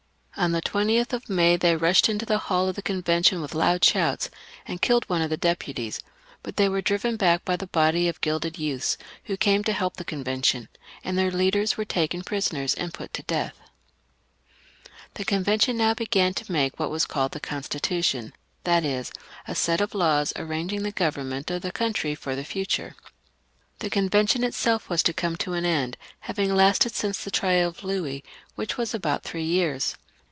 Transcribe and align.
On 0.37 0.53
the 0.53 0.61
20th 0.61 1.13
of 1.13 1.29
May 1.29 1.55
they 1.55 1.75
rushed 1.75 2.09
into 2.09 2.25
the 2.25 2.39
hall 2.39 2.67
of 2.67 2.75
the 2.75 2.81
Convention 2.81 3.41
with 3.43 3.53
loud 3.53 3.85
shouts, 3.85 4.31
and 4.65 4.81
killed 4.81 5.07
one 5.07 5.21
of 5.21 5.29
the 5.29 5.37
deputies, 5.37 5.99
but 6.41 6.55
they 6.55 6.67
were 6.67 6.81
driven 6.81 7.15
back 7.15 7.45
by 7.45 7.55
the 7.55 7.67
body 7.67 8.07
of 8.07 8.19
Gilded 8.21 8.57
Youths, 8.57 8.97
who 9.25 9.37
came 9.37 9.63
to 9.65 9.73
help 9.73 9.97
the 9.97 10.05
Convention, 10.05 10.67
and 11.03 11.15
their 11.15 11.29
leaders 11.29 11.77
were 11.77 11.85
taken 11.85 12.23
prisoners 12.23 12.73
and 12.73 12.91
put 12.93 13.13
to 13.13 13.23
deatL 13.23 13.51
The 15.13 15.25
Convention 15.25 15.77
now 15.77 15.93
began 15.93 16.33
to 16.35 16.51
make 16.51 16.79
what 16.79 16.89
was 16.89 17.05
called 17.05 17.33
the 17.33 17.39
Constitution, 17.39 18.33
that 18.63 18.83
is, 18.83 19.11
a 19.47 19.53
set 19.53 19.79
of 19.81 19.93
laws, 19.93 20.33
arranging 20.37 20.81
the 20.81 20.91
government 20.91 21.51
of 21.51 21.61
the 21.61 21.73
country 21.73 22.15
for 22.15 22.35
the 22.35 22.45
future. 22.45 22.95
The 23.77 23.91
Convention 23.91 24.43
itself 24.43 24.89
was 24.89 25.03
to 25.03 25.13
come 25.13 25.35
to 25.35 25.53
an 25.53 25.65
end, 25.65 25.97
having 26.21 26.55
lasted 26.55 26.93
since 26.95 27.23
the 27.23 27.31
trial 27.31 27.69
of 27.69 27.83
Louis, 27.83 28.23
which 28.55 28.75
was 28.75 28.95
about 28.95 29.21
three 29.23 29.43
years. 29.43 29.97